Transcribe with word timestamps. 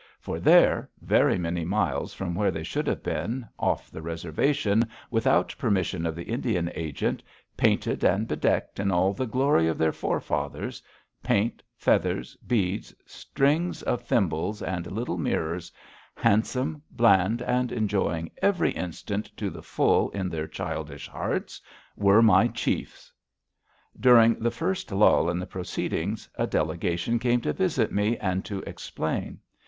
For 0.19 0.39
there, 0.39 0.89
very 0.99 1.37
many 1.37 1.63
miles 1.63 2.11
from 2.11 2.33
where 2.33 2.49
they 2.49 2.63
should 2.63 2.87
have 2.87 3.03
been, 3.03 3.47
off 3.59 3.91
the 3.91 4.01
Reservation 4.01 4.87
without 5.11 5.53
permission 5.59 6.07
of 6.07 6.15
the 6.15 6.23
Indian 6.23 6.71
agent, 6.73 7.21
painted 7.55 8.03
and 8.03 8.27
bedecked 8.27 8.79
in 8.79 8.89
all 8.89 9.13
the 9.13 9.27
glory 9.27 9.67
of 9.67 9.77
their 9.77 9.91
forefathers 9.91 10.81
paint, 11.21 11.61
feathers, 11.77 12.35
beads, 12.47 12.95
strings 13.05 13.83
of 13.83 14.01
thimbles 14.01 14.63
and 14.63 14.87
little 14.91 15.19
mirrors 15.19 15.71
handsome, 16.15 16.81
bland, 16.89 17.43
and 17.43 17.71
enjoying 17.71 18.31
every 18.41 18.71
instant 18.71 19.29
to 19.37 19.51
the 19.51 19.61
full 19.61 20.09
in 20.09 20.29
their 20.29 20.47
childish 20.47 21.07
hearts, 21.07 21.61
were 21.95 22.23
my 22.23 22.47
chiefs. 22.47 23.13
During 23.99 24.39
the 24.39 24.49
first 24.49 24.91
lull 24.91 25.29
in 25.29 25.37
the 25.37 25.45
proceedings, 25.45 26.27
a 26.39 26.47
delegation 26.47 27.19
came 27.19 27.41
to 27.41 27.53
visit 27.53 27.91
me 27.91 28.17
and 28.17 28.43
to 28.45 28.63
explain. 28.63 29.37